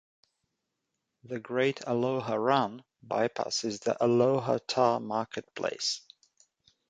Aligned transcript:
The 1.25 1.39
Great 1.39 1.81
Aloha 1.85 2.33
Run 2.33 2.83
bypasses 3.07 3.81
the 3.81 4.03
Aloha 4.03 4.57
Tower 4.67 4.99
Marketplace. 4.99 6.01